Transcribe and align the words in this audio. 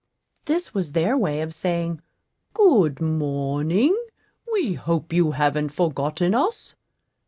This 0.45 0.73
was 0.73 0.93
their 0.93 1.15
way 1.15 1.41
of 1.41 1.53
saying, 1.53 2.01
"Good 2.55 2.99
morning; 3.01 3.95
we 4.51 4.73
hope 4.73 5.13
you 5.13 5.29
haven't 5.33 5.69
forgotten 5.73 6.33
us." 6.33 6.73